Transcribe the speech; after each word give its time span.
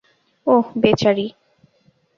ওহ, 0.47 0.65
বেচারি। 0.81 1.27